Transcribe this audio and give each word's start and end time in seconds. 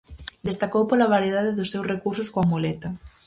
Destacou 0.47 0.83
pola 0.87 1.11
variedade 1.15 1.51
dos 1.57 1.71
seus 1.73 1.87
recursos 1.93 2.27
coa 2.33 2.49
muleta. 2.51 2.89